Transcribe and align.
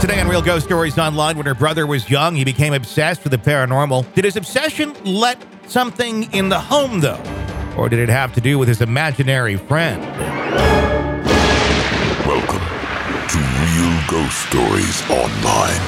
Today 0.00 0.18
on 0.18 0.28
Real 0.28 0.40
Ghost 0.40 0.64
Stories 0.64 0.96
Online, 0.98 1.36
when 1.36 1.44
her 1.44 1.54
brother 1.54 1.86
was 1.86 2.08
young, 2.08 2.34
he 2.34 2.42
became 2.42 2.72
obsessed 2.72 3.22
with 3.22 3.32
the 3.32 3.38
paranormal. 3.38 4.14
Did 4.14 4.24
his 4.24 4.34
obsession 4.34 4.94
let 5.04 5.36
something 5.66 6.32
in 6.32 6.48
the 6.48 6.58
home, 6.58 7.00
though? 7.00 7.22
Or 7.76 7.90
did 7.90 7.98
it 7.98 8.08
have 8.08 8.32
to 8.36 8.40
do 8.40 8.58
with 8.58 8.66
his 8.66 8.80
imaginary 8.80 9.56
friend? 9.56 10.00
Welcome 12.24 12.62
to 13.28 13.38
Real 13.60 14.00
Ghost 14.08 14.40
Stories 14.48 15.02
Online. 15.10 15.82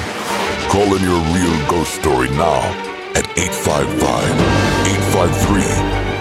Call 0.69 0.95
in 0.95 1.01
your 1.01 1.19
real 1.33 1.67
ghost 1.67 1.95
story 1.95 2.29
now 2.29 2.61
at 3.15 3.25
855 3.35 4.29
853 5.17 5.63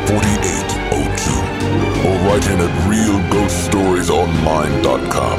4802 0.09 2.09
or 2.09 2.17
write 2.25 2.49
in 2.49 2.59
at 2.59 2.73
realghoststoriesonline.com. 2.89 5.39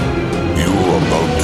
You're 0.55 0.97
about 0.97 1.42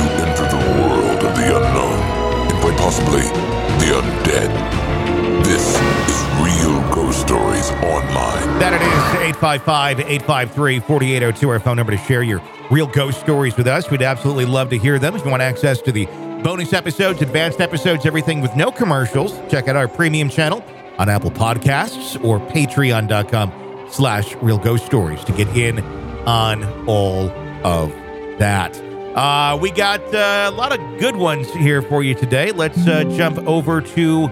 possibly 2.89 3.21
the 3.21 3.93
undead. 3.93 5.43
This 5.43 5.75
is 6.09 6.23
Real 6.41 6.81
Ghost 6.91 7.21
Stories 7.21 7.69
Online. 7.83 8.57
That 8.57 8.73
it 8.73 8.81
is 8.81 9.37
855 9.37 9.99
853 9.99 10.79
4802, 10.79 11.49
our 11.49 11.59
phone 11.59 11.77
number 11.77 11.91
to 11.91 11.99
share 11.99 12.23
your 12.23 12.41
real 12.71 12.87
ghost 12.87 13.19
stories 13.19 13.55
with 13.55 13.67
us. 13.67 13.91
We'd 13.91 14.01
absolutely 14.01 14.45
love 14.45 14.71
to 14.71 14.77
hear 14.79 14.97
them. 14.97 15.15
If 15.15 15.23
you 15.23 15.29
want 15.29 15.43
access 15.43 15.83
to 15.83 15.91
the 15.91 16.07
bonus 16.41 16.73
episodes, 16.73 17.21
advanced 17.21 17.61
episodes, 17.61 18.07
everything 18.07 18.41
with 18.41 18.55
no 18.55 18.71
commercials, 18.71 19.39
check 19.51 19.67
out 19.67 19.75
our 19.75 19.87
premium 19.87 20.27
channel 20.27 20.65
on 20.97 21.09
Apple 21.09 21.29
Podcasts 21.29 22.19
or 22.25 22.39
patreon.com 22.39 23.87
slash 23.91 24.35
real 24.37 24.57
ghost 24.57 24.87
stories 24.87 25.23
to 25.25 25.31
get 25.33 25.47
in 25.55 25.77
on 26.25 26.63
all 26.87 27.29
of 27.63 27.91
that. 28.39 28.88
Uh, 29.15 29.57
we 29.59 29.71
got 29.71 30.01
uh, 30.13 30.49
a 30.49 30.55
lot 30.55 30.71
of 30.71 30.99
good 30.99 31.15
ones 31.15 31.49
here 31.51 31.81
for 31.81 32.03
you 32.03 32.13
today. 32.13 32.51
Let's 32.51 32.87
uh, 32.87 33.03
jump 33.15 33.39
over 33.47 33.81
to 33.81 34.25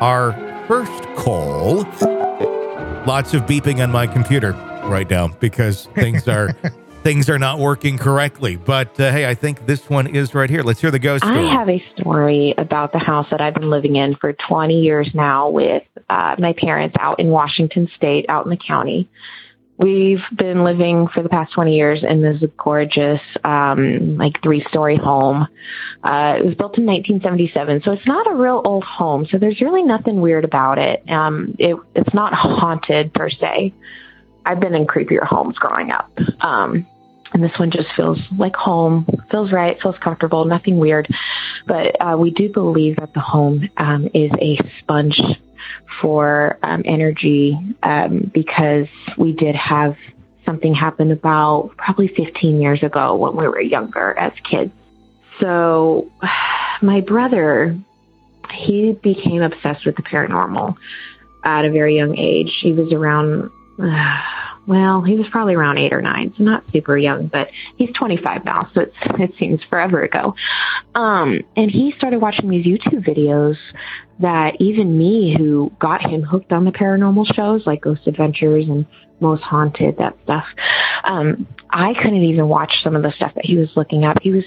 our 0.00 0.32
first 0.68 1.02
call. 1.16 1.78
Lots 3.04 3.34
of 3.34 3.42
beeping 3.42 3.82
on 3.82 3.90
my 3.90 4.06
computer 4.06 4.52
right 4.84 5.10
now 5.10 5.28
because 5.28 5.86
things 5.96 6.28
are 6.28 6.52
things 7.02 7.28
are 7.28 7.38
not 7.38 7.58
working 7.58 7.98
correctly. 7.98 8.56
But 8.56 8.98
uh, 9.00 9.10
hey, 9.10 9.28
I 9.28 9.34
think 9.34 9.66
this 9.66 9.90
one 9.90 10.06
is 10.06 10.34
right 10.34 10.48
here. 10.48 10.62
Let's 10.62 10.80
hear 10.80 10.92
the 10.92 11.00
ghost 11.00 11.24
story. 11.24 11.46
I 11.46 11.52
have 11.52 11.68
a 11.68 11.84
story 11.96 12.54
about 12.58 12.92
the 12.92 13.00
house 13.00 13.26
that 13.30 13.40
I've 13.40 13.54
been 13.54 13.70
living 13.70 13.96
in 13.96 14.14
for 14.16 14.32
20 14.32 14.80
years 14.80 15.10
now 15.14 15.48
with 15.48 15.82
uh, 16.08 16.36
my 16.38 16.52
parents 16.52 16.96
out 17.00 17.18
in 17.18 17.28
Washington 17.28 17.90
State, 17.96 18.26
out 18.28 18.46
in 18.46 18.50
the 18.50 18.56
county. 18.56 19.08
We've 19.78 20.22
been 20.36 20.64
living 20.64 21.08
for 21.08 21.22
the 21.22 21.28
past 21.28 21.54
20 21.54 21.74
years 21.74 22.04
in 22.08 22.22
this 22.22 22.42
gorgeous, 22.58 23.20
um, 23.42 24.16
like 24.16 24.40
three 24.42 24.64
story 24.68 24.96
home. 24.96 25.48
Uh, 26.04 26.36
it 26.38 26.44
was 26.44 26.54
built 26.54 26.78
in 26.78 26.86
1977, 26.86 27.82
so 27.82 27.92
it's 27.92 28.06
not 28.06 28.30
a 28.30 28.34
real 28.34 28.60
old 28.64 28.84
home. 28.84 29.26
So 29.30 29.38
there's 29.38 29.60
really 29.60 29.82
nothing 29.82 30.20
weird 30.20 30.44
about 30.44 30.78
it. 30.78 31.08
Um, 31.08 31.56
it 31.58 31.76
it's 31.94 32.14
not 32.14 32.34
haunted 32.34 33.14
per 33.14 33.30
se. 33.30 33.72
I've 34.44 34.60
been 34.60 34.74
in 34.74 34.86
creepier 34.86 35.24
homes 35.24 35.56
growing 35.56 35.90
up. 35.90 36.10
Um, 36.40 36.86
and 37.32 37.42
this 37.42 37.52
one 37.58 37.70
just 37.70 37.88
feels 37.96 38.18
like 38.38 38.54
home, 38.54 39.06
feels 39.30 39.52
right, 39.52 39.80
feels 39.80 39.96
comfortable, 40.02 40.44
nothing 40.44 40.78
weird. 40.78 41.08
But 41.66 41.96
uh, 42.00 42.16
we 42.18 42.30
do 42.30 42.52
believe 42.52 42.96
that 42.96 43.14
the 43.14 43.20
home 43.20 43.68
um, 43.78 44.08
is 44.12 44.30
a 44.40 44.58
sponge 44.80 45.18
for 46.00 46.58
um, 46.62 46.82
energy 46.84 47.58
um, 47.82 48.30
because 48.32 48.86
we 49.16 49.32
did 49.32 49.54
have 49.54 49.96
something 50.44 50.74
happen 50.74 51.10
about 51.10 51.70
probably 51.76 52.08
15 52.08 52.60
years 52.60 52.82
ago 52.82 53.16
when 53.16 53.36
we 53.36 53.46
were 53.46 53.60
younger 53.60 54.16
as 54.18 54.32
kids. 54.48 54.72
So 55.40 56.10
my 56.82 57.00
brother, 57.00 57.78
he 58.52 58.92
became 59.02 59.42
obsessed 59.42 59.86
with 59.86 59.96
the 59.96 60.02
paranormal 60.02 60.74
at 61.44 61.64
a 61.64 61.70
very 61.70 61.96
young 61.96 62.16
age. 62.18 62.52
He 62.60 62.72
was 62.72 62.92
around, 62.92 63.50
uh, 63.82 64.20
well, 64.66 65.02
he 65.02 65.16
was 65.16 65.26
probably 65.30 65.54
around 65.54 65.78
eight 65.78 65.92
or 65.92 66.00
nine, 66.00 66.32
so 66.36 66.44
not 66.44 66.64
super 66.72 66.96
young, 66.96 67.26
but 67.26 67.48
he's 67.76 67.90
25 67.98 68.44
now, 68.44 68.70
so 68.74 68.82
it's, 68.82 68.96
it 69.18 69.32
seems 69.38 69.60
forever 69.68 70.02
ago. 70.02 70.34
Um, 70.94 71.40
and 71.56 71.70
he 71.70 71.92
started 71.96 72.20
watching 72.20 72.48
these 72.48 72.64
YouTube 72.64 73.06
videos 73.06 73.56
that 74.20 74.60
even 74.60 74.96
me, 74.96 75.34
who 75.36 75.72
got 75.80 76.00
him 76.00 76.22
hooked 76.22 76.52
on 76.52 76.64
the 76.64 76.70
paranormal 76.70 77.34
shows 77.34 77.66
like 77.66 77.82
Ghost 77.82 78.02
Adventures 78.06 78.66
and 78.68 78.86
Most 79.20 79.42
Haunted, 79.42 79.96
that 79.98 80.16
stuff, 80.22 80.44
um, 81.04 81.46
I 81.70 81.94
couldn't 81.94 82.22
even 82.22 82.48
watch 82.48 82.72
some 82.84 82.94
of 82.94 83.02
the 83.02 83.12
stuff 83.16 83.34
that 83.34 83.44
he 83.44 83.56
was 83.56 83.68
looking 83.74 84.04
up. 84.04 84.18
He 84.22 84.30
was 84.30 84.44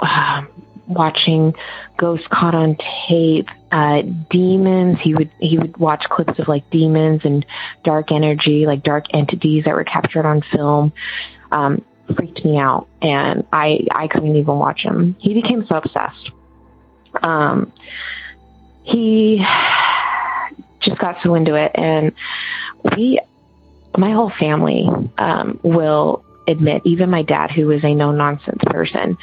uh, 0.00 0.42
watching 0.86 1.52
Ghost 1.96 2.28
caught 2.30 2.54
on 2.54 2.76
tape, 3.08 3.48
uh, 3.70 4.02
demons. 4.30 4.98
He 5.00 5.14
would 5.14 5.30
he 5.40 5.58
would 5.58 5.76
watch 5.76 6.04
clips 6.10 6.38
of 6.38 6.48
like 6.48 6.68
demons 6.70 7.22
and 7.24 7.44
dark 7.84 8.10
energy, 8.12 8.66
like 8.66 8.82
dark 8.82 9.06
entities 9.12 9.64
that 9.64 9.74
were 9.74 9.84
captured 9.84 10.26
on 10.26 10.42
film. 10.52 10.92
Um, 11.50 11.84
freaked 12.16 12.44
me 12.44 12.58
out, 12.58 12.88
and 13.02 13.46
I 13.52 13.86
I 13.92 14.08
couldn't 14.08 14.36
even 14.36 14.56
watch 14.58 14.80
him. 14.80 15.16
He 15.18 15.34
became 15.34 15.66
so 15.66 15.76
obsessed. 15.76 16.30
Um, 17.22 17.72
he 18.82 19.44
just 20.80 20.98
got 20.98 21.16
so 21.22 21.34
into 21.34 21.54
it, 21.54 21.72
and 21.74 22.12
we, 22.96 23.20
my 23.96 24.12
whole 24.12 24.32
family, 24.38 24.88
um, 25.18 25.60
will 25.62 26.24
admit, 26.48 26.82
even 26.84 27.10
my 27.10 27.22
dad, 27.22 27.50
who 27.50 27.70
is 27.70 27.84
a 27.84 27.94
no 27.94 28.10
nonsense 28.10 28.60
person, 28.66 29.16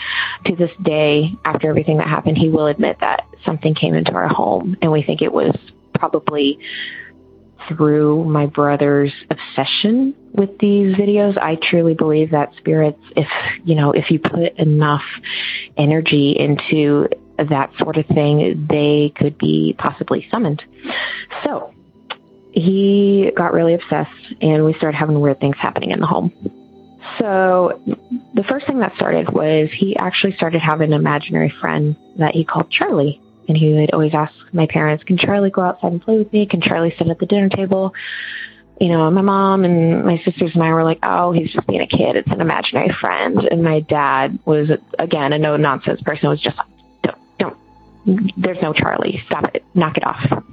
to 0.46 0.56
this 0.56 0.72
day, 0.84 1.34
after 1.44 1.70
everything 1.70 1.98
that 1.98 2.08
happened, 2.08 2.38
he 2.38 2.50
will 2.50 2.68
admit 2.68 2.98
that 3.02 3.26
something 3.44 3.76
came 3.76 3.94
into 3.96 4.14
our 4.14 4.28
home, 4.28 4.78
and 4.82 4.92
we 4.92 5.04
think 5.04 5.22
it 5.22 5.34
was 5.34 5.56
probably 5.94 6.60
through 7.68 8.24
my 8.26 8.46
brother's 8.46 9.12
obsession 9.30 10.14
with 10.34 10.58
these 10.60 10.96
videos. 10.96 11.38
I 11.38 11.56
truly 11.56 11.96
believe 11.96 12.32
that 12.32 12.52
spirits, 12.58 13.02
if 13.16 13.28
you 13.64 13.76
know, 13.76 13.92
if 13.92 14.12
you 14.12 14.20
put 14.20 14.58
enough 14.58 15.04
energy 15.78 16.36
into 16.38 17.08
that 17.38 17.72
sort 17.80 17.98
of 17.98 18.06
thing, 18.08 18.68
they 18.70 19.12
could 19.16 19.38
be 19.38 19.76
possibly 19.78 20.28
summoned. 20.30 20.64
So 21.44 21.74
he 22.52 23.32
got 23.36 23.54
really 23.54 23.74
obsessed, 23.74 24.12
and 24.42 24.64
we 24.64 24.74
started 24.76 24.96
having 24.98 25.20
weird 25.20 25.40
things 25.40 25.58
happening 25.60 25.92
in 25.92 26.00
the 26.00 26.08
home. 26.08 26.32
So 27.20 27.80
the 28.34 28.44
first 28.44 28.68
thing 28.68 28.80
that 28.80 28.96
started 28.96 29.32
was 29.32 29.70
he 29.74 29.96
actually 29.96 30.36
started 30.36 30.62
having 30.62 30.94
an 30.94 31.00
imaginary 31.00 31.54
friend 31.62 31.96
that 32.18 32.34
he 32.34 32.44
called 32.44 32.70
Charlie. 32.70 33.22
And 33.48 33.56
he 33.56 33.74
would 33.74 33.92
always 33.92 34.14
ask 34.14 34.34
my 34.54 34.66
parents, 34.66 35.04
Can 35.04 35.18
Charlie 35.18 35.52
go 35.52 35.62
outside 35.62 35.92
and 35.92 36.02
play 36.02 36.18
with 36.18 36.34
me? 36.34 36.46
Can 36.48 36.62
Charlie 36.62 36.94
sit 36.98 37.08
at 37.08 37.20
the 37.20 37.26
dinner 37.26 37.50
table? 37.50 37.94
You 38.82 38.90
know, 38.90 39.10
my 39.12 39.22
mom 39.22 39.64
and 39.64 40.04
my 40.04 40.18
sisters 40.26 40.52
and 40.54 40.64
I 40.64 40.74
were 40.74 40.84
like, 40.84 41.00
Oh, 41.04 41.32
he's 41.32 41.52
just 41.52 41.68
being 41.68 41.82
a 41.82 41.88
kid. 41.88 42.16
It's 42.16 42.32
an 42.32 42.42
imaginary 42.42 42.94
friend. 43.00 43.38
And 43.50 43.64
my 43.64 43.82
dad 43.82 44.40
was, 44.46 44.70
again, 44.98 45.32
a 45.32 45.38
no 45.38 45.58
nonsense 45.58 46.02
person, 46.02 46.30
was 46.30 46.42
just 46.42 46.58
like, 46.58 46.68
Don't, 47.04 47.18
don't, 47.38 48.32
there's 48.36 48.62
no 48.62 48.74
Charlie. 48.74 49.22
Stop 49.28 49.54
it. 49.54 49.64
Knock 49.76 49.98
it 49.98 50.06
off. 50.08 50.44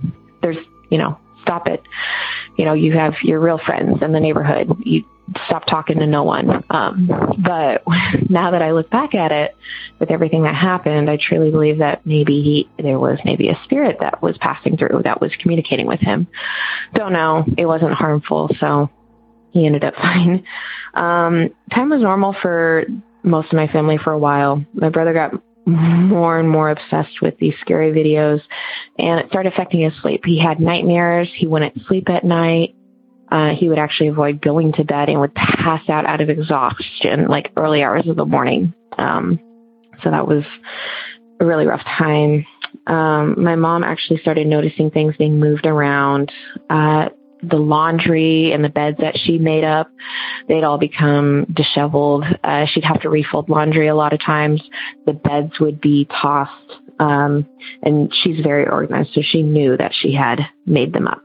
There's, 0.42 0.58
you 0.90 0.98
know, 0.98 1.18
stop 1.40 1.66
it. 1.66 1.82
You 2.58 2.66
know, 2.66 2.74
you 2.74 2.92
have 2.92 3.14
your 3.22 3.40
real 3.40 3.58
friends 3.58 4.02
in 4.02 4.12
the 4.12 4.20
neighborhood. 4.20 4.70
You 4.84 5.04
stop 5.46 5.66
talking 5.66 5.98
to 5.98 6.06
no 6.06 6.22
one. 6.22 6.64
Um, 6.70 7.08
but 7.44 7.82
now 8.30 8.50
that 8.50 8.62
I 8.62 8.72
look 8.72 8.90
back 8.90 9.14
at 9.14 9.32
it, 9.32 9.56
with 9.98 10.10
everything 10.10 10.42
that 10.42 10.54
happened, 10.54 11.08
I 11.08 11.16
truly 11.16 11.50
believe 11.50 11.78
that 11.78 12.04
maybe 12.04 12.42
he, 12.42 12.82
there 12.82 12.98
was 12.98 13.18
maybe 13.24 13.48
a 13.48 13.58
spirit 13.64 13.98
that 14.00 14.22
was 14.22 14.36
passing 14.38 14.76
through 14.76 15.02
that 15.04 15.20
was 15.20 15.32
communicating 15.40 15.86
with 15.86 16.00
him. 16.00 16.26
Don't 16.94 17.12
know. 17.12 17.44
It 17.56 17.66
wasn't 17.66 17.92
harmful, 17.92 18.50
so 18.58 18.90
he 19.50 19.66
ended 19.66 19.84
up 19.84 19.94
fine. 20.02 20.44
Um, 20.94 21.50
time 21.72 21.90
was 21.90 22.02
normal 22.02 22.34
for 22.42 22.84
most 23.22 23.46
of 23.46 23.54
my 23.54 23.68
family 23.68 23.98
for 23.98 24.12
a 24.12 24.18
while. 24.18 24.64
My 24.74 24.88
brother 24.88 25.12
got 25.12 25.32
more 25.64 26.40
and 26.40 26.48
more 26.48 26.70
obsessed 26.70 27.22
with 27.22 27.38
these 27.38 27.54
scary 27.60 27.92
videos 27.92 28.40
and 28.98 29.20
it 29.20 29.28
started 29.28 29.52
affecting 29.52 29.80
his 29.80 29.92
sleep. 30.02 30.22
He 30.24 30.38
had 30.38 30.58
nightmares. 30.58 31.28
He 31.34 31.46
wouldn't 31.46 31.80
sleep 31.86 32.10
at 32.10 32.24
night. 32.24 32.74
Uh, 33.32 33.54
he 33.54 33.66
would 33.66 33.78
actually 33.78 34.08
avoid 34.08 34.42
going 34.42 34.72
to 34.74 34.84
bed 34.84 35.08
and 35.08 35.18
would 35.18 35.34
pass 35.34 35.88
out 35.88 36.04
out 36.04 36.20
of 36.20 36.28
exhaustion 36.28 37.26
like 37.28 37.50
early 37.56 37.82
hours 37.82 38.06
of 38.06 38.14
the 38.14 38.26
morning. 38.26 38.74
Um, 38.98 39.40
so 40.02 40.10
that 40.10 40.28
was 40.28 40.44
a 41.40 41.44
really 41.46 41.66
rough 41.66 41.82
time. 41.96 42.44
Um, 42.86 43.42
my 43.42 43.56
mom 43.56 43.84
actually 43.84 44.20
started 44.20 44.46
noticing 44.46 44.90
things 44.90 45.14
being 45.16 45.40
moved 45.40 45.64
around. 45.64 46.30
Uh, 46.68 47.08
the 47.42 47.56
laundry 47.56 48.52
and 48.52 48.62
the 48.62 48.68
beds 48.68 48.98
that 49.00 49.16
she 49.24 49.38
made 49.38 49.64
up, 49.64 49.90
they'd 50.46 50.62
all 50.62 50.78
become 50.78 51.46
disheveled. 51.54 52.24
Uh, 52.44 52.66
she'd 52.66 52.84
have 52.84 53.00
to 53.00 53.08
refold 53.08 53.48
laundry 53.48 53.88
a 53.88 53.94
lot 53.94 54.12
of 54.12 54.20
times. 54.20 54.62
The 55.06 55.14
beds 55.14 55.58
would 55.58 55.80
be 55.80 56.06
tossed. 56.20 56.52
Um, 57.00 57.48
and 57.82 58.12
she's 58.22 58.44
very 58.44 58.68
organized, 58.68 59.10
so 59.14 59.22
she 59.24 59.42
knew 59.42 59.76
that 59.78 59.92
she 59.92 60.12
had 60.12 60.40
made 60.66 60.92
them 60.92 61.08
up. 61.08 61.22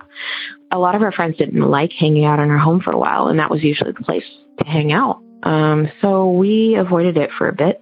A 0.77 0.79
lot 0.79 0.93
of 0.93 1.01
our 1.01 1.11
friends 1.11 1.37
didn't 1.37 1.59
like 1.59 1.91
hanging 1.91 2.23
out 2.23 2.39
in 2.39 2.51
our 2.51 2.59
home 2.59 2.81
for 2.81 2.91
a 2.91 2.97
while, 2.99 3.29
and 3.29 3.39
that 3.39 3.49
was 3.49 3.63
usually 3.63 3.93
the 3.93 4.03
place 4.03 4.23
to 4.59 4.69
hang 4.69 4.91
out. 4.91 5.23
Um, 5.41 5.89
so 6.03 6.29
we 6.29 6.75
avoided 6.75 7.17
it 7.17 7.31
for 7.35 7.49
a 7.49 7.53
bit. 7.53 7.81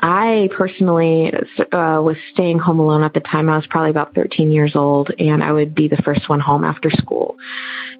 I 0.00 0.48
personally 0.56 1.32
uh, 1.32 2.00
was 2.00 2.16
staying 2.32 2.60
home 2.60 2.78
alone 2.78 3.02
at 3.02 3.14
the 3.14 3.20
time. 3.20 3.48
I 3.48 3.56
was 3.56 3.66
probably 3.68 3.90
about 3.90 4.14
13 4.14 4.52
years 4.52 4.76
old, 4.76 5.10
and 5.18 5.42
I 5.42 5.50
would 5.50 5.74
be 5.74 5.88
the 5.88 6.00
first 6.04 6.28
one 6.28 6.38
home 6.38 6.62
after 6.62 6.88
school. 6.90 7.36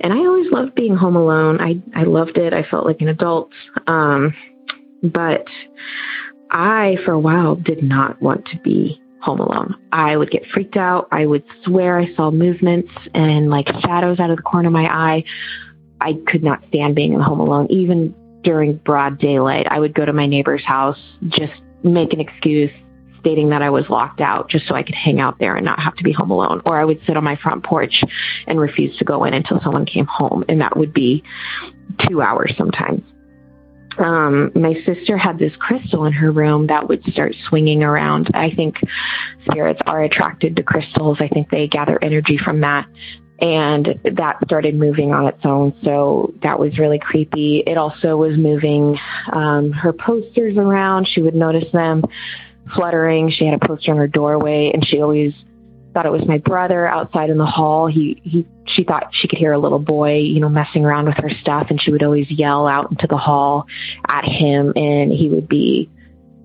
And 0.00 0.12
I 0.12 0.18
always 0.18 0.52
loved 0.52 0.76
being 0.76 0.94
home 0.94 1.16
alone. 1.16 1.60
I 1.60 1.82
I 1.98 2.04
loved 2.04 2.38
it. 2.38 2.52
I 2.52 2.62
felt 2.62 2.86
like 2.86 3.00
an 3.00 3.08
adult. 3.08 3.50
Um, 3.88 4.32
but 5.02 5.44
I, 6.52 6.98
for 7.04 7.10
a 7.10 7.18
while, 7.18 7.56
did 7.56 7.82
not 7.82 8.22
want 8.22 8.44
to 8.46 8.58
be 8.60 8.99
home 9.20 9.40
alone. 9.40 9.76
I 9.92 10.16
would 10.16 10.30
get 10.30 10.46
freaked 10.46 10.76
out. 10.76 11.08
I 11.12 11.26
would 11.26 11.44
swear 11.64 11.98
I 11.98 12.14
saw 12.14 12.30
movements 12.30 12.90
and 13.14 13.50
like 13.50 13.68
shadows 13.82 14.18
out 14.18 14.30
of 14.30 14.36
the 14.36 14.42
corner 14.42 14.68
of 14.68 14.72
my 14.72 14.86
eye. 14.86 15.24
I 16.00 16.18
could 16.26 16.42
not 16.42 16.64
stand 16.68 16.94
being 16.94 17.18
home 17.18 17.40
alone, 17.40 17.66
even 17.70 18.14
during 18.42 18.76
broad 18.76 19.18
daylight. 19.18 19.66
I 19.70 19.78
would 19.78 19.94
go 19.94 20.04
to 20.04 20.12
my 20.12 20.26
neighbor's 20.26 20.64
house 20.64 20.98
just 21.28 21.52
make 21.82 22.12
an 22.12 22.20
excuse 22.20 22.70
stating 23.20 23.50
that 23.50 23.60
I 23.60 23.68
was 23.68 23.84
locked 23.90 24.20
out 24.22 24.48
just 24.48 24.66
so 24.66 24.74
I 24.74 24.82
could 24.82 24.94
hang 24.94 25.20
out 25.20 25.38
there 25.38 25.54
and 25.54 25.64
not 25.64 25.78
have 25.78 25.94
to 25.96 26.02
be 26.02 26.12
home 26.12 26.30
alone. 26.30 26.62
Or 26.64 26.80
I 26.80 26.84
would 26.84 27.00
sit 27.06 27.16
on 27.16 27.24
my 27.24 27.36
front 27.36 27.64
porch 27.64 28.02
and 28.46 28.58
refuse 28.58 28.96
to 28.96 29.04
go 29.04 29.24
in 29.24 29.34
until 29.34 29.60
someone 29.60 29.84
came 29.84 30.06
home. 30.06 30.44
And 30.48 30.60
that 30.62 30.76
would 30.76 30.94
be 30.94 31.22
two 32.08 32.22
hours 32.22 32.54
sometimes. 32.56 33.02
Um, 33.98 34.52
my 34.54 34.74
sister 34.86 35.16
had 35.16 35.38
this 35.38 35.52
crystal 35.58 36.06
in 36.06 36.12
her 36.12 36.30
room 36.30 36.68
that 36.68 36.88
would 36.88 37.04
start 37.12 37.34
swinging 37.48 37.82
around. 37.82 38.30
I 38.34 38.50
think 38.50 38.76
spirits 39.48 39.80
are 39.86 40.02
attracted 40.02 40.56
to 40.56 40.62
crystals. 40.62 41.18
I 41.20 41.28
think 41.28 41.50
they 41.50 41.66
gather 41.66 41.98
energy 42.02 42.38
from 42.38 42.60
that 42.60 42.86
and 43.40 43.98
that 44.04 44.36
started 44.44 44.74
moving 44.74 45.12
on 45.12 45.26
its 45.26 45.44
own. 45.44 45.74
So 45.82 46.34
that 46.42 46.58
was 46.58 46.78
really 46.78 46.98
creepy. 46.98 47.62
It 47.66 47.78
also 47.78 48.16
was 48.16 48.36
moving 48.36 48.98
um, 49.32 49.72
her 49.72 49.92
posters 49.92 50.56
around. 50.56 51.08
She 51.08 51.22
would 51.22 51.34
notice 51.34 51.70
them 51.72 52.04
fluttering. 52.74 53.30
She 53.30 53.46
had 53.46 53.54
a 53.54 53.66
poster 53.66 53.92
in 53.92 53.96
her 53.96 54.06
doorway, 54.06 54.70
and 54.72 54.86
she 54.86 55.00
always 55.00 55.32
thought 55.92 56.06
it 56.06 56.12
was 56.12 56.26
my 56.26 56.38
brother 56.38 56.86
outside 56.86 57.30
in 57.30 57.38
the 57.38 57.46
hall. 57.46 57.86
He 57.86 58.20
he 58.24 58.46
she 58.66 58.84
thought 58.84 59.08
she 59.12 59.28
could 59.28 59.38
hear 59.38 59.52
a 59.52 59.58
little 59.58 59.78
boy, 59.78 60.18
you 60.18 60.40
know, 60.40 60.48
messing 60.48 60.84
around 60.84 61.06
with 61.06 61.16
her 61.16 61.30
stuff, 61.40 61.68
and 61.70 61.80
she 61.80 61.90
would 61.90 62.02
always 62.02 62.30
yell 62.30 62.66
out 62.66 62.90
into 62.90 63.06
the 63.06 63.16
hall 63.16 63.66
at 64.08 64.24
him, 64.24 64.72
and 64.76 65.12
he 65.12 65.28
would 65.28 65.48
be 65.48 65.90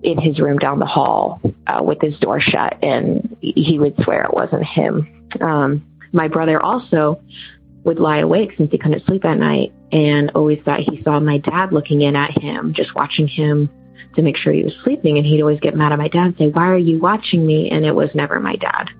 in 0.02 0.18
his 0.18 0.38
room 0.38 0.58
down 0.58 0.78
the 0.78 0.86
hall 0.86 1.40
uh, 1.66 1.82
with 1.82 2.00
his 2.00 2.18
door 2.18 2.40
shut, 2.40 2.76
and 2.82 3.36
he 3.40 3.78
would 3.78 3.94
swear 4.02 4.24
it 4.24 4.34
wasn't 4.34 4.64
him. 4.64 5.28
Um, 5.40 5.86
my 6.12 6.28
brother 6.28 6.62
also 6.62 7.20
would 7.84 7.98
lie 7.98 8.18
awake 8.18 8.50
since 8.56 8.70
he 8.70 8.78
couldn't 8.78 9.04
sleep 9.06 9.24
at 9.24 9.38
night 9.38 9.72
and 9.92 10.32
always 10.34 10.58
thought 10.64 10.80
he 10.80 11.00
saw 11.02 11.20
my 11.20 11.38
dad 11.38 11.72
looking 11.72 12.02
in 12.02 12.16
at 12.16 12.36
him, 12.36 12.74
just 12.74 12.94
watching 12.94 13.28
him 13.28 13.70
to 14.16 14.22
make 14.22 14.36
sure 14.36 14.52
he 14.52 14.64
was 14.64 14.74
sleeping. 14.82 15.16
And 15.16 15.26
he'd 15.26 15.40
always 15.40 15.60
get 15.60 15.76
mad 15.76 15.92
at 15.92 15.98
my 15.98 16.08
dad 16.08 16.26
and 16.26 16.36
say, 16.36 16.48
Why 16.48 16.68
are 16.68 16.78
you 16.78 16.98
watching 16.98 17.46
me? 17.46 17.70
And 17.70 17.84
it 17.84 17.94
was 17.94 18.10
never 18.14 18.40
my 18.40 18.56
dad. 18.56 18.90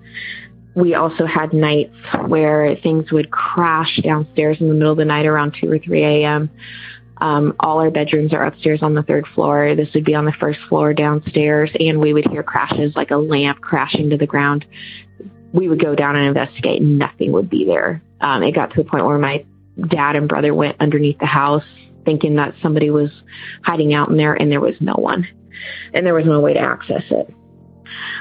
We 0.75 0.93
also 0.93 1.25
had 1.25 1.53
nights 1.53 1.95
where 2.27 2.75
things 2.77 3.11
would 3.11 3.31
crash 3.31 3.99
downstairs 4.03 4.57
in 4.59 4.67
the 4.67 4.75
middle 4.75 4.91
of 4.91 4.97
the 4.97 5.05
night 5.05 5.25
around 5.25 5.55
2 5.59 5.71
or 5.71 5.79
3 5.79 6.03
a.m. 6.03 6.49
Um, 7.19 7.55
all 7.59 7.79
our 7.79 7.89
bedrooms 7.89 8.31
are 8.31 8.45
upstairs 8.45 8.83
on 8.83 8.93
the 8.93 9.01
third 9.01 9.25
floor. 9.33 9.75
This 9.75 9.89
would 9.95 10.05
be 10.05 10.13
on 10.13 10.25
the 10.25 10.33
first 10.39 10.59
floor 10.69 10.93
downstairs, 10.93 11.71
and 11.79 11.99
we 11.99 12.13
would 12.13 12.27
hear 12.29 12.43
crashes 12.43 12.95
like 12.95 13.09
a 13.09 13.17
lamp 13.17 13.59
crashing 13.59 14.11
to 14.11 14.17
the 14.17 14.27
ground 14.27 14.65
we 15.53 15.67
would 15.67 15.81
go 15.81 15.95
down 15.95 16.15
and 16.15 16.27
investigate 16.27 16.81
and 16.81 16.99
nothing 16.99 17.31
would 17.31 17.49
be 17.49 17.65
there. 17.65 18.01
Um, 18.21 18.43
it 18.43 18.53
got 18.53 18.71
to 18.71 18.83
the 18.83 18.89
point 18.89 19.05
where 19.05 19.17
my 19.17 19.45
dad 19.87 20.15
and 20.15 20.27
brother 20.27 20.53
went 20.53 20.77
underneath 20.79 21.19
the 21.19 21.25
house 21.25 21.63
thinking 22.07 22.35
that 22.35 22.55
somebody 22.61 22.89
was 22.89 23.11
hiding 23.63 23.93
out 23.93 24.07
in 24.07 24.15
there 24.15 24.33
and 24.33 24.49
there 24.49 24.61
was 24.61 24.75
no 24.79 24.93
one 24.93 25.27
and 25.93 26.05
there 26.05 26.13
was 26.13 26.25
no 26.25 26.39
way 26.39 26.53
to 26.53 26.59
access 26.59 27.03
it. 27.09 27.33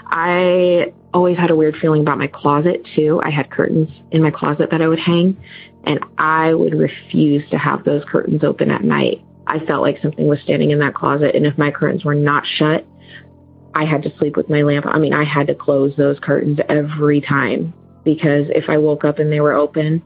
I 0.07 0.93
always 1.14 1.38
had 1.38 1.52
a 1.52 1.57
weird 1.57 1.76
feeling 1.76 2.00
about 2.00 2.19
my 2.19 2.26
closet 2.26 2.85
too. 2.97 3.21
I 3.23 3.31
had 3.31 3.49
curtains 3.49 3.88
in 4.11 4.25
my 4.25 4.33
closet 4.33 4.73
that 4.73 4.83
I 4.83 4.88
would 4.88 4.99
hang 4.99 5.37
and 5.85 6.00
I 6.19 6.52
would 6.52 6.75
refuse 6.75 7.49
to 7.50 7.59
have 7.59 7.85
those 7.85 8.02
curtains 8.09 8.43
open 8.43 8.73
at 8.73 8.83
night. 8.83 9.23
I 9.47 9.61
felt 9.61 9.83
like 9.83 10.02
something 10.02 10.26
was 10.26 10.40
standing 10.40 10.73
in 10.73 10.81
that 10.81 10.95
closet 10.95 11.37
and 11.37 11.47
if 11.47 11.57
my 11.57 11.71
curtains 11.71 12.05
were 12.05 12.16
not 12.16 12.43
shut, 12.59 12.85
I 13.76 13.85
had 13.85 14.02
to 14.02 14.19
sleep 14.19 14.37
with 14.37 14.50
my 14.50 14.62
lamp. 14.62 14.87
I 14.88 14.99
mean, 14.99 15.12
I 15.12 15.23
had 15.23 15.47
to 15.47 15.55
close 15.55 15.95
those 15.97 16.19
curtains 16.19 16.59
every 16.69 17.21
time 17.21 17.73
because 18.02 18.47
if 18.49 18.69
I 18.69 18.78
woke 18.78 19.05
up 19.05 19.21
and 19.21 19.31
they 19.31 19.40
were 19.40 19.52
open, 19.52 20.02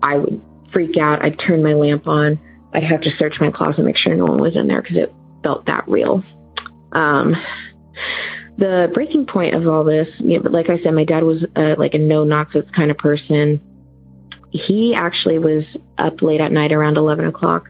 I 0.00 0.18
would 0.18 0.40
freak 0.72 0.96
out. 0.96 1.24
I'd 1.24 1.40
turn 1.40 1.62
my 1.62 1.72
lamp 1.72 2.06
on. 2.06 2.38
I'd 2.74 2.84
have 2.84 3.00
to 3.02 3.10
search 3.18 3.34
my 3.40 3.50
closet, 3.50 3.84
make 3.84 3.96
sure 3.96 4.14
no 4.14 4.26
one 4.26 4.40
was 4.40 4.56
in 4.56 4.66
there 4.66 4.82
because 4.82 4.96
it 4.96 5.14
felt 5.42 5.66
that 5.66 5.84
real. 5.88 6.22
Um, 6.92 7.34
the 8.58 8.90
breaking 8.92 9.26
point 9.26 9.54
of 9.54 9.66
all 9.66 9.84
this, 9.84 10.08
you 10.18 10.40
know, 10.40 10.50
like 10.50 10.70
I 10.70 10.80
said, 10.82 10.94
my 10.94 11.04
dad 11.04 11.24
was 11.24 11.44
uh, 11.56 11.74
like 11.78 11.94
a 11.94 11.98
no 11.98 12.24
nonsense 12.24 12.66
kind 12.74 12.90
of 12.90 12.98
person. 12.98 13.60
He 14.50 14.94
actually 14.94 15.38
was 15.38 15.64
up 15.98 16.22
late 16.22 16.40
at 16.40 16.52
night 16.52 16.72
around 16.72 16.96
11 16.96 17.26
o'clock 17.26 17.68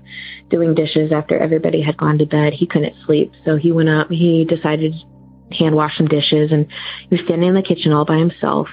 doing 0.50 0.74
dishes 0.74 1.12
after 1.12 1.38
everybody 1.38 1.80
had 1.80 1.96
gone 1.96 2.18
to 2.18 2.26
bed. 2.26 2.52
He 2.52 2.66
couldn't 2.66 2.94
sleep, 3.06 3.32
so 3.44 3.56
he 3.56 3.72
went 3.72 3.88
up. 3.88 4.10
He 4.10 4.44
decided 4.44 4.92
to 4.92 5.56
hand 5.56 5.74
wash 5.74 5.96
some 5.96 6.06
dishes, 6.06 6.52
and 6.52 6.66
he 7.08 7.16
was 7.16 7.24
standing 7.24 7.48
in 7.48 7.54
the 7.54 7.62
kitchen 7.62 7.92
all 7.92 8.04
by 8.04 8.18
himself. 8.18 8.68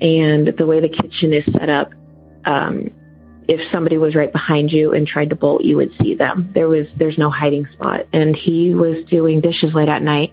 And 0.00 0.52
the 0.58 0.66
way 0.66 0.80
the 0.80 0.88
kitchen 0.88 1.32
is 1.32 1.44
set 1.52 1.70
up, 1.70 1.92
um, 2.44 2.90
if 3.48 3.60
somebody 3.72 3.98
was 3.98 4.14
right 4.14 4.32
behind 4.32 4.70
you 4.70 4.92
and 4.92 5.06
tried 5.06 5.30
to 5.30 5.36
bolt, 5.36 5.64
you 5.64 5.76
would 5.76 5.92
see 6.00 6.14
them. 6.14 6.50
There 6.54 6.68
was 6.68 6.86
there's 6.96 7.18
no 7.18 7.30
hiding 7.30 7.66
spot. 7.72 8.06
And 8.12 8.36
he 8.36 8.74
was 8.74 9.04
doing 9.06 9.40
dishes 9.40 9.74
late 9.74 9.88
at 9.88 10.02
night, 10.02 10.32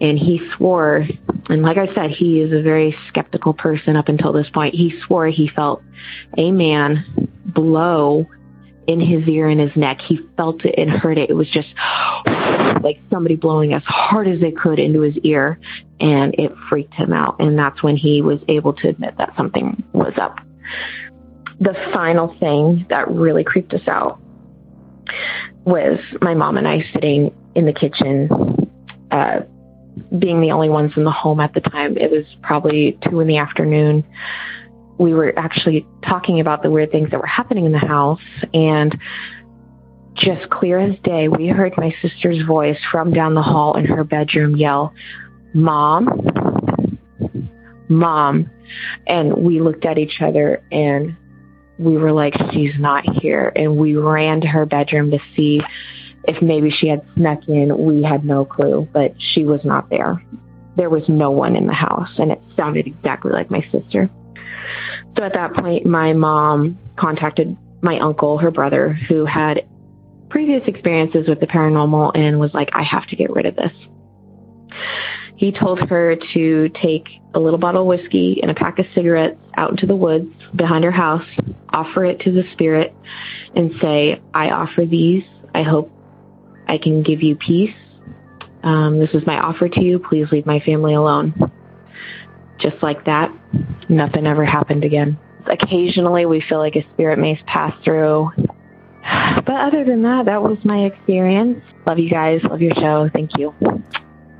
and 0.00 0.18
he 0.18 0.40
swore. 0.56 1.06
And 1.48 1.62
like 1.62 1.76
I 1.76 1.92
said, 1.94 2.10
he 2.10 2.40
is 2.40 2.52
a 2.52 2.62
very 2.62 2.96
skeptical 3.08 3.52
person 3.52 3.96
up 3.96 4.08
until 4.08 4.32
this 4.32 4.48
point. 4.50 4.74
He 4.74 5.00
swore 5.06 5.26
he 5.28 5.48
felt 5.48 5.82
a 6.38 6.50
man 6.50 7.28
blow 7.44 8.26
in 8.86 9.00
his 9.00 9.26
ear 9.28 9.48
and 9.48 9.60
his 9.60 9.74
neck. 9.76 10.00
He 10.00 10.20
felt 10.36 10.64
it 10.64 10.74
and 10.78 10.90
heard 10.90 11.18
it. 11.18 11.30
It 11.30 11.34
was 11.34 11.48
just 11.50 11.68
like 12.82 13.00
somebody 13.10 13.36
blowing 13.36 13.72
as 13.72 13.82
hard 13.84 14.28
as 14.28 14.40
they 14.40 14.52
could 14.52 14.78
into 14.78 15.00
his 15.00 15.16
ear 15.22 15.58
and 16.00 16.34
it 16.38 16.52
freaked 16.68 16.94
him 16.94 17.12
out. 17.12 17.36
And 17.38 17.58
that's 17.58 17.82
when 17.82 17.96
he 17.96 18.22
was 18.22 18.40
able 18.48 18.72
to 18.74 18.88
admit 18.88 19.16
that 19.18 19.32
something 19.36 19.82
was 19.92 20.14
up. 20.20 20.38
The 21.60 21.74
final 21.92 22.34
thing 22.40 22.86
that 22.88 23.10
really 23.10 23.44
creeped 23.44 23.74
us 23.74 23.86
out 23.86 24.18
was 25.64 25.98
my 26.22 26.34
mom 26.34 26.56
and 26.56 26.66
I 26.66 26.84
sitting 26.92 27.34
in 27.54 27.66
the 27.66 27.72
kitchen, 27.72 28.30
uh, 29.10 29.40
being 30.18 30.40
the 30.40 30.52
only 30.52 30.70
ones 30.70 30.92
in 30.96 31.04
the 31.04 31.10
home 31.10 31.40
at 31.40 31.52
the 31.52 31.60
time. 31.60 31.96
It 31.98 32.10
was 32.10 32.24
probably 32.42 32.98
two 33.08 33.20
in 33.20 33.28
the 33.28 33.36
afternoon. 33.36 34.04
We 34.98 35.12
were 35.12 35.38
actually 35.38 35.86
talking 36.02 36.40
about 36.40 36.62
the 36.62 36.70
weird 36.70 36.92
things 36.92 37.10
that 37.10 37.20
were 37.20 37.26
happening 37.26 37.66
in 37.66 37.72
the 37.72 37.78
house, 37.78 38.20
and 38.54 38.98
just 40.14 40.50
clear 40.50 40.78
as 40.78 40.98
day, 41.02 41.28
we 41.28 41.48
heard 41.48 41.72
my 41.76 41.94
sister's 42.02 42.44
voice 42.46 42.78
from 42.90 43.12
down 43.12 43.34
the 43.34 43.42
hall 43.42 43.76
in 43.76 43.86
her 43.86 44.04
bedroom 44.04 44.56
yell, 44.56 44.92
Mom, 45.54 46.08
Mom. 47.88 48.50
And 49.06 49.34
we 49.34 49.60
looked 49.60 49.84
at 49.84 49.98
each 49.98 50.20
other 50.20 50.62
and 50.70 51.16
we 51.80 51.96
were 51.96 52.12
like, 52.12 52.34
she's 52.52 52.74
not 52.78 53.04
here. 53.20 53.52
And 53.56 53.76
we 53.78 53.96
ran 53.96 54.42
to 54.42 54.46
her 54.46 54.66
bedroom 54.66 55.10
to 55.12 55.18
see 55.34 55.62
if 56.28 56.42
maybe 56.42 56.70
she 56.70 56.88
had 56.88 57.02
snuck 57.16 57.48
in. 57.48 57.76
We 57.76 58.02
had 58.02 58.24
no 58.24 58.44
clue, 58.44 58.86
but 58.92 59.14
she 59.18 59.44
was 59.44 59.60
not 59.64 59.88
there. 59.88 60.22
There 60.76 60.90
was 60.90 61.02
no 61.08 61.30
one 61.30 61.56
in 61.56 61.66
the 61.66 61.72
house, 61.72 62.10
and 62.18 62.30
it 62.30 62.40
sounded 62.56 62.86
exactly 62.86 63.32
like 63.32 63.50
my 63.50 63.62
sister. 63.72 64.10
So 65.16 65.24
at 65.24 65.32
that 65.34 65.54
point, 65.54 65.86
my 65.86 66.12
mom 66.12 66.78
contacted 66.96 67.56
my 67.82 67.98
uncle, 67.98 68.36
her 68.38 68.50
brother, 68.50 68.92
who 68.92 69.24
had 69.24 69.66
previous 70.28 70.62
experiences 70.66 71.28
with 71.28 71.40
the 71.40 71.46
paranormal 71.46 72.12
and 72.14 72.38
was 72.38 72.52
like, 72.54 72.68
I 72.74 72.82
have 72.82 73.06
to 73.08 73.16
get 73.16 73.30
rid 73.30 73.46
of 73.46 73.56
this. 73.56 73.72
He 75.36 75.52
told 75.52 75.80
her 75.88 76.16
to 76.34 76.68
take 76.82 77.08
a 77.34 77.40
little 77.40 77.58
bottle 77.58 77.82
of 77.82 77.86
whiskey 77.86 78.40
and 78.42 78.50
a 78.50 78.54
pack 78.54 78.78
of 78.78 78.86
cigarettes 78.94 79.38
out 79.56 79.70
into 79.70 79.86
the 79.86 79.96
woods 79.96 80.30
behind 80.54 80.84
her 80.84 80.90
house, 80.90 81.26
offer 81.70 82.04
it 82.04 82.20
to 82.20 82.32
the 82.32 82.44
spirit, 82.52 82.94
and 83.54 83.72
say, 83.80 84.20
I 84.34 84.50
offer 84.50 84.84
these. 84.84 85.24
I 85.54 85.62
hope 85.62 85.90
I 86.68 86.78
can 86.78 87.02
give 87.02 87.22
you 87.22 87.36
peace. 87.36 87.74
Um, 88.62 88.98
this 88.98 89.10
is 89.14 89.26
my 89.26 89.38
offer 89.38 89.68
to 89.68 89.82
you. 89.82 89.98
Please 89.98 90.26
leave 90.30 90.44
my 90.44 90.60
family 90.60 90.94
alone. 90.94 91.34
Just 92.58 92.82
like 92.82 93.06
that, 93.06 93.32
nothing 93.88 94.26
ever 94.26 94.44
happened 94.44 94.84
again. 94.84 95.18
Occasionally, 95.46 96.26
we 96.26 96.42
feel 96.42 96.58
like 96.58 96.76
a 96.76 96.84
spirit 96.92 97.18
may 97.18 97.36
pass 97.46 97.72
through. 97.82 98.30
But 99.02 99.54
other 99.54 99.84
than 99.84 100.02
that, 100.02 100.26
that 100.26 100.42
was 100.42 100.58
my 100.64 100.84
experience. 100.84 101.64
Love 101.86 101.98
you 101.98 102.10
guys. 102.10 102.42
Love 102.44 102.60
your 102.60 102.74
show. 102.74 103.08
Thank 103.12 103.38
you. 103.38 103.54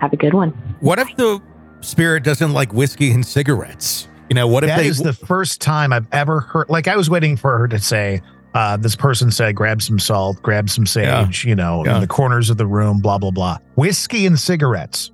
Have 0.00 0.12
a 0.12 0.16
good 0.16 0.34
one. 0.34 0.50
What 0.80 0.98
if 0.98 1.14
the 1.16 1.40
spirit 1.80 2.24
doesn't 2.24 2.52
like 2.52 2.72
whiskey 2.72 3.10
and 3.12 3.24
cigarettes? 3.24 4.08
You 4.28 4.34
know, 4.34 4.46
what 4.48 4.64
if 4.64 4.68
That 4.68 4.78
they 4.78 4.86
is 4.86 4.98
the 4.98 5.12
first 5.12 5.60
time 5.60 5.92
I've 5.92 6.06
ever 6.12 6.40
heard. 6.40 6.68
Like 6.68 6.88
I 6.88 6.96
was 6.96 7.10
waiting 7.10 7.36
for 7.36 7.58
her 7.58 7.66
to 7.68 7.78
say, 7.80 8.22
uh, 8.54 8.76
"This 8.76 8.94
person 8.96 9.30
said, 9.30 9.54
grab 9.56 9.82
some 9.82 9.98
salt, 9.98 10.40
grab 10.42 10.70
some 10.70 10.86
sage, 10.86 11.44
you 11.44 11.54
know, 11.56 11.84
Yeah. 11.84 11.96
in 11.96 12.00
the 12.00 12.06
corners 12.06 12.48
of 12.50 12.56
the 12.56 12.66
room, 12.66 13.00
blah 13.00 13.18
blah 13.18 13.30
blah, 13.32 13.58
whiskey 13.76 14.26
and 14.26 14.38
cigarettes." 14.38 15.10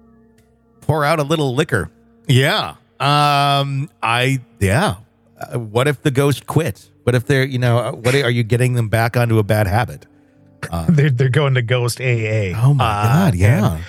pour 0.83 1.05
out 1.05 1.19
a 1.19 1.23
little 1.25 1.55
liquor? 1.55 1.90
Yeah. 2.28 2.75
Um. 3.00 3.90
I 4.02 4.40
yeah. 4.61 4.97
Uh, 5.40 5.59
what 5.59 5.88
if 5.88 6.02
the 6.02 6.11
ghost 6.12 6.47
quits? 6.47 6.90
What 7.02 7.14
if 7.16 7.26
they're 7.26 7.45
you 7.45 7.59
know? 7.59 7.78
uh, 7.78 7.93
What 7.93 8.14
are 8.14 8.31
you 8.31 8.43
getting 8.45 8.75
them 8.75 8.88
back 8.88 9.16
onto 9.16 9.38
a 9.38 9.43
bad 9.43 9.66
habit? 9.66 10.07
they're 10.88 11.11
they're 11.11 11.28
going 11.28 11.55
to 11.55 11.62
ghost 11.62 12.00
AA. 12.00 12.52
Oh 12.55 12.73
my 12.75 12.85
Uh, 12.85 13.02
god! 13.02 13.35
Yeah. 13.35 13.73
and- 13.76 13.85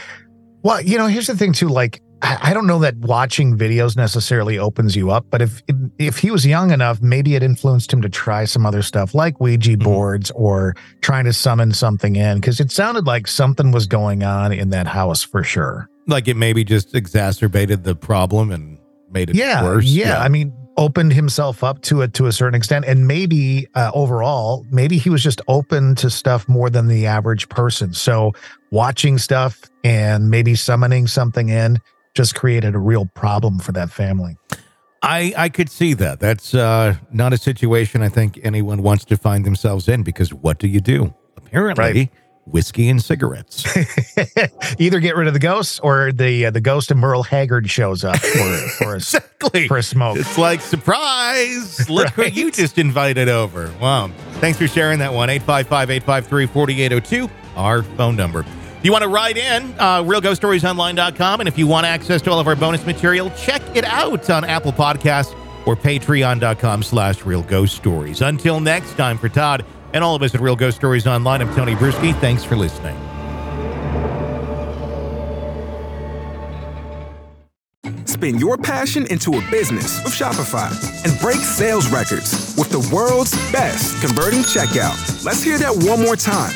Well, 0.64 0.82
you 0.82 0.98
know, 0.98 1.08
here's 1.08 1.28
the 1.28 1.36
thing 1.36 1.54
too. 1.54 1.68
Like, 1.70 2.02
I, 2.22 2.52
don't 2.54 2.66
know 2.66 2.80
that 2.80 2.96
watching 2.98 3.56
videos 3.58 3.96
necessarily 3.96 4.58
opens 4.58 4.96
you 4.96 5.12
up, 5.12 5.28
but 5.30 5.40
if 5.42 5.62
if 6.00 6.18
he 6.18 6.32
was 6.32 6.48
young 6.48 6.72
enough, 6.72 7.00
maybe 7.00 7.36
it 7.36 7.44
influenced 7.44 7.94
him 7.94 8.02
to 8.02 8.10
try 8.10 8.46
some 8.46 8.66
other 8.66 8.82
stuff 8.82 9.14
like 9.14 9.40
Ouija 9.40 9.74
Mm-hmm. 9.74 9.84
boards 9.84 10.32
or 10.32 10.76
trying 11.02 11.26
to 11.26 11.34
summon 11.34 11.74
something 11.74 12.16
in 12.16 12.40
because 12.40 12.60
it 12.60 12.72
sounded 12.72 13.06
like 13.06 13.28
something 13.28 13.72
was 13.72 13.86
going 13.86 14.24
on 14.24 14.52
in 14.52 14.72
that 14.72 14.88
house 14.88 15.22
for 15.22 15.44
sure. 15.44 15.88
like 16.08 16.28
it 16.28 16.36
maybe 16.38 16.64
just 16.64 16.96
exacerbated 16.96 17.84
the 17.84 17.94
problem 17.94 18.52
and 18.52 18.80
made 19.12 19.30
it 19.30 19.36
yeah, 19.36 19.64
worse. 19.64 19.86
Yeah, 19.86 20.18
I 20.20 20.28
mean, 20.28 20.52
opened 20.78 21.14
himself 21.14 21.64
up 21.64 21.82
to 21.82 22.02
it 22.02 22.14
to 22.14 22.28
a 22.28 22.32
certain 22.32 22.56
extent, 22.56 22.86
and 22.86 23.08
maybe 23.08 23.68
uh, 23.76 23.92
overall, 23.94 24.66
maybe 24.72 24.98
he 24.98 25.10
was 25.10 25.24
just 25.24 25.42
open 25.48 25.96
to 25.96 26.10
stuff 26.10 26.48
more 26.48 26.70
than 26.70 26.88
the 26.88 27.06
average 27.06 27.50
person. 27.50 27.94
So 27.94 28.34
watching 28.72 29.18
stuff 29.18 29.62
and 29.84 30.30
maybe 30.30 30.56
summoning 30.56 31.08
something 31.08 31.50
in 31.50 31.80
just 32.14 32.36
created 32.36 32.76
a 32.76 32.80
real 32.80 33.06
problem 33.16 33.60
for 33.60 33.72
that 33.74 33.92
family. 33.92 34.38
I 35.02 35.34
I 35.38 35.50
could 35.50 35.70
see 35.70 35.94
that. 35.96 36.20
That's 36.20 36.54
uh, 36.54 36.96
not 37.12 37.34
a 37.34 37.38
situation 37.38 38.02
I 38.02 38.10
think 38.10 38.40
anyone 38.44 38.82
wants 38.82 39.06
to 39.06 39.18
find 39.18 39.46
themselves 39.46 39.88
in 39.88 40.04
because 40.04 40.34
what 40.34 40.58
do 40.58 40.68
you 40.68 40.82
do? 40.82 41.14
Apparently, 41.38 41.84
Right. 41.84 42.12
Whiskey 42.52 42.90
and 42.90 43.02
cigarettes. 43.02 43.66
Either 44.80 45.00
get 45.00 45.16
rid 45.16 45.28
of 45.28 45.34
the 45.34 45.40
ghosts, 45.40 45.80
or 45.80 46.12
the 46.12 46.48
uh, 46.48 46.52
the 46.52 46.62
ghost 46.62 46.92
of 46.92 46.98
Merle 46.98 47.24
Haggard 47.24 47.70
shows 47.70 48.04
up 48.04 48.18
for 48.18 48.58
for 48.78 48.94
a, 48.94 48.96
exactly. 48.96 49.68
for 49.68 49.78
a 49.78 49.84
smoke. 49.84 50.18
It's 50.18 50.38
like 50.38 50.62
surprise! 50.62 51.90
Look 51.90 52.18
what 52.18 52.36
you 52.36 52.52
just 52.52 52.78
invited 52.78 53.30
over. 53.30 53.74
Wow! 53.82 54.12
Thanks 54.34 54.58
for 54.58 54.68
sharing 54.68 55.00
that 55.00 55.14
one. 55.14 55.30
855-853-4802, 55.30 57.30
our 57.56 57.84
phone 57.84 58.16
number. 58.16 58.46
If 58.78 58.86
you 58.86 58.92
want 58.92 59.04
to 59.04 59.10
write 59.10 59.38
in, 59.38 59.74
uh, 59.80 60.04
realghoststoriesonline.com. 60.04 61.40
And 61.40 61.50
if 61.50 61.58
you 61.58 61.66
want 61.66 61.88
access 61.88 62.22
to 62.22 62.32
all 62.32 62.40
of 62.40 62.48
our 62.48 62.56
bonus 62.56 62.86
material, 62.86 63.32
check 63.32 63.64
it 63.76 63.84
out 63.84 64.30
on 64.30 64.46
Apple 64.46 64.72
Podcasts 64.72 65.36
or 65.66 65.76
patreon.com 65.76 66.84
slash 66.84 67.26
real 67.26 67.42
ghost 67.42 67.76
stories. 67.76 68.22
Until 68.22 68.60
next 68.60 68.94
time, 68.94 69.18
for 69.18 69.30
Todd 69.30 69.66
and 69.98 70.04
all 70.04 70.14
of 70.16 70.22
us 70.22 70.36
at 70.36 70.42
Real 70.42 70.56
Ghost 70.56 70.78
Stories 70.78 71.08
Online, 71.08 71.42
I'm 71.42 71.56
Tony 71.56 71.74
Brueski. 71.74 72.14
Thanks 72.22 72.44
for 72.44 72.56
listening. 72.56 72.96
Spin 78.06 78.38
your 78.38 78.58
passion 78.58 79.08
into 79.08 79.34
a 79.34 79.42
business 79.50 80.04
with 80.04 80.14
Shopify 80.14 80.70
and 81.04 81.20
break 81.20 81.38
sales 81.38 81.90
records 81.90 82.54
with 82.60 82.70
the 82.70 82.88
world's 82.94 83.32
best 83.52 84.00
converting 84.06 84.42
checkout. 84.42 85.26
Let's 85.26 85.42
hear 85.42 85.58
that 85.58 85.76
one 85.76 86.04
more 86.04 86.16
time. 86.16 86.56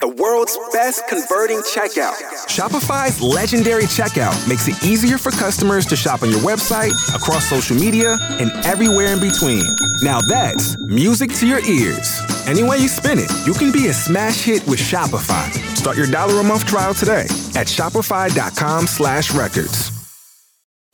The 0.00 0.08
world's 0.08 0.58
best 0.74 1.08
converting 1.08 1.60
checkout. 1.60 2.12
Shopify's 2.46 3.22
legendary 3.22 3.84
checkout 3.84 4.36
makes 4.46 4.68
it 4.68 4.84
easier 4.84 5.16
for 5.16 5.30
customers 5.30 5.86
to 5.86 5.96
shop 5.96 6.22
on 6.22 6.28
your 6.30 6.40
website, 6.40 6.92
across 7.14 7.48
social 7.48 7.76
media, 7.76 8.18
and 8.38 8.50
everywhere 8.66 9.14
in 9.14 9.20
between. 9.20 9.64
Now 10.02 10.20
that's 10.20 10.76
music 10.88 11.32
to 11.36 11.46
your 11.46 11.64
ears. 11.64 12.35
Any 12.46 12.62
way 12.62 12.78
you 12.78 12.86
spin 12.86 13.18
it, 13.18 13.28
you 13.44 13.54
can 13.54 13.72
be 13.72 13.88
a 13.88 13.92
smash 13.92 14.44
hit 14.44 14.64
with 14.68 14.78
Shopify. 14.78 15.50
Start 15.74 15.96
your 15.96 16.08
dollar 16.08 16.38
a 16.38 16.44
month 16.44 16.64
trial 16.64 16.94
today 16.94 17.24
at 17.54 17.66
shopify.com 17.66 18.86
slash 18.86 19.34
records. 19.34 19.90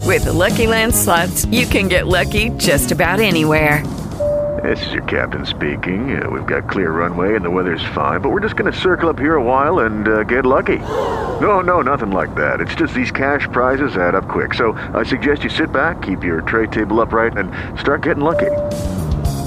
With 0.00 0.24
the 0.24 0.32
Lucky 0.32 0.66
Land 0.66 0.94
slots, 0.94 1.44
you 1.46 1.66
can 1.66 1.88
get 1.88 2.06
lucky 2.06 2.48
just 2.56 2.90
about 2.90 3.20
anywhere. 3.20 3.86
This 4.62 4.80
is 4.86 4.92
your 4.94 5.02
captain 5.02 5.44
speaking. 5.44 6.22
Uh, 6.22 6.30
we've 6.30 6.46
got 6.46 6.70
clear 6.70 6.90
runway 6.90 7.36
and 7.36 7.44
the 7.44 7.50
weather's 7.50 7.84
fine, 7.94 8.22
but 8.22 8.30
we're 8.30 8.40
just 8.40 8.56
going 8.56 8.72
to 8.72 8.78
circle 8.78 9.10
up 9.10 9.18
here 9.18 9.34
a 9.34 9.42
while 9.42 9.80
and 9.80 10.08
uh, 10.08 10.22
get 10.22 10.46
lucky. 10.46 10.78
No, 10.78 11.60
no, 11.60 11.82
nothing 11.82 12.12
like 12.12 12.34
that. 12.34 12.62
It's 12.62 12.74
just 12.74 12.94
these 12.94 13.10
cash 13.10 13.46
prizes 13.52 13.98
add 13.98 14.14
up 14.14 14.26
quick. 14.26 14.54
So 14.54 14.72
I 14.94 15.02
suggest 15.02 15.44
you 15.44 15.50
sit 15.50 15.70
back, 15.70 16.00
keep 16.00 16.24
your 16.24 16.40
tray 16.40 16.66
table 16.66 17.00
upright, 17.02 17.36
and 17.36 17.52
start 17.78 18.02
getting 18.04 18.24
lucky. 18.24 18.50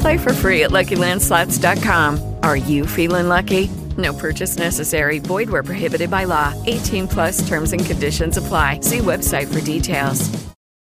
Play 0.00 0.18
for 0.18 0.32
free 0.32 0.64
at 0.64 0.70
LuckyLandSlots.com. 0.70 2.36
Are 2.42 2.56
you 2.56 2.86
feeling 2.86 3.28
lucky? 3.28 3.68
No 3.96 4.12
purchase 4.12 4.56
necessary. 4.56 5.18
Void 5.18 5.48
where 5.48 5.62
prohibited 5.62 6.10
by 6.10 6.24
law. 6.24 6.52
18 6.66 7.08
plus 7.08 7.46
terms 7.46 7.72
and 7.72 7.84
conditions 7.84 8.36
apply. 8.36 8.80
See 8.80 8.98
website 8.98 9.52
for 9.52 9.60
details. 9.64 10.28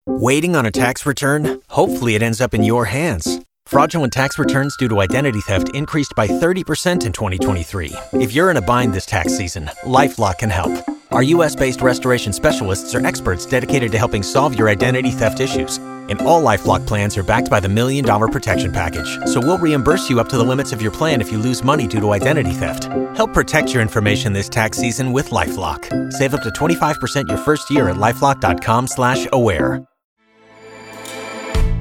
Waiting 0.05 0.55
on 0.55 0.65
a 0.65 0.71
tax 0.71 1.05
return? 1.05 1.61
Hopefully, 1.67 2.15
it 2.15 2.23
ends 2.23 2.41
up 2.41 2.53
in 2.53 2.63
your 2.63 2.85
hands. 2.85 3.41
Fraudulent 3.65 4.13
tax 4.13 4.39
returns 4.39 4.77
due 4.77 4.87
to 4.87 5.01
identity 5.01 5.41
theft 5.41 5.75
increased 5.75 6.13
by 6.15 6.27
30% 6.27 7.05
in 7.05 7.11
2023. 7.11 7.93
If 8.13 8.31
you're 8.31 8.49
in 8.49 8.55
a 8.55 8.61
bind 8.61 8.93
this 8.93 9.05
tax 9.05 9.35
season, 9.35 9.65
LifeLock 9.83 10.37
can 10.37 10.49
help. 10.49 10.71
Our 11.11 11.23
US 11.23 11.55
based 11.55 11.81
restoration 11.81 12.31
specialists 12.31 12.95
are 12.95 13.05
experts 13.05 13.45
dedicated 13.45 13.91
to 13.91 13.97
helping 13.97 14.23
solve 14.23 14.57
your 14.57 14.69
identity 14.69 15.11
theft 15.11 15.41
issues. 15.41 15.79
And 16.09 16.21
all 16.21 16.43
Lifelock 16.43 16.85
plans 16.85 17.17
are 17.17 17.23
backed 17.23 17.49
by 17.49 17.59
the 17.59 17.69
Million 17.69 18.05
Dollar 18.05 18.27
Protection 18.27 18.71
Package. 18.71 19.17
So 19.25 19.39
we'll 19.39 19.57
reimburse 19.57 20.09
you 20.09 20.19
up 20.19 20.29
to 20.29 20.37
the 20.37 20.43
limits 20.43 20.73
of 20.73 20.81
your 20.81 20.91
plan 20.91 21.21
if 21.21 21.31
you 21.31 21.37
lose 21.37 21.63
money 21.63 21.87
due 21.87 21.99
to 21.99 22.11
identity 22.11 22.51
theft. 22.51 22.85
Help 23.15 23.33
protect 23.33 23.73
your 23.73 23.81
information 23.81 24.33
this 24.33 24.49
tax 24.49 24.77
season 24.77 25.13
with 25.13 25.29
LifeLock. 25.29 26.11
Save 26.13 26.33
up 26.33 26.43
to 26.43 26.49
25% 26.49 27.27
your 27.27 27.37
first 27.37 27.69
year 27.69 27.89
at 27.89 27.97
LifeLock.com 27.97 28.87
slash 28.87 29.27
aware. 29.33 29.85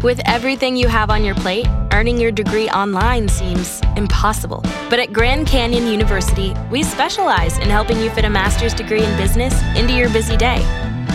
With 0.03 0.21
everything 0.27 0.77
you 0.77 0.89
have 0.89 1.11
on 1.11 1.25
your 1.25 1.35
plate, 1.35 1.67
earning 1.91 2.21
your 2.21 2.31
degree 2.31 2.69
online 2.69 3.29
seems 3.29 3.81
impossible. 3.97 4.61
But 4.91 5.01
at 5.01 5.13
Grand 5.13 5.47
Canyon 5.47 5.87
University, 5.87 6.55
we 6.71 6.83
specialize 6.83 7.57
in 7.59 7.71
helping 7.71 7.99
you 8.01 8.11
fit 8.11 8.25
a 8.25 8.31
master's 8.31 8.75
degree 8.75 9.03
in 9.03 9.17
business 9.17 9.55
into 9.75 9.95
your 9.95 10.09
busy 10.11 10.37
day. 10.37 10.86